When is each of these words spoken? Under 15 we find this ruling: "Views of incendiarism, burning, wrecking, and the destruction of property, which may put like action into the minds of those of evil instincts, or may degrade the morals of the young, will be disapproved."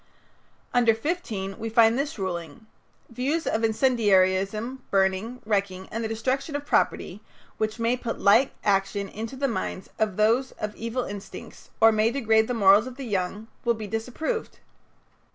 Under 0.73 0.95
15 0.95 1.59
we 1.59 1.69
find 1.69 1.95
this 1.95 2.17
ruling: 2.17 2.65
"Views 3.11 3.45
of 3.45 3.61
incendiarism, 3.63 4.81
burning, 4.89 5.43
wrecking, 5.45 5.87
and 5.91 6.03
the 6.03 6.07
destruction 6.07 6.55
of 6.55 6.65
property, 6.65 7.21
which 7.59 7.77
may 7.77 7.95
put 7.95 8.19
like 8.19 8.51
action 8.63 9.07
into 9.07 9.35
the 9.35 9.47
minds 9.47 9.91
of 9.99 10.17
those 10.17 10.53
of 10.53 10.75
evil 10.75 11.03
instincts, 11.03 11.69
or 11.79 11.91
may 11.91 12.09
degrade 12.09 12.47
the 12.47 12.55
morals 12.55 12.87
of 12.87 12.97
the 12.97 13.05
young, 13.05 13.47
will 13.63 13.75
be 13.75 13.85
disapproved." 13.85 14.57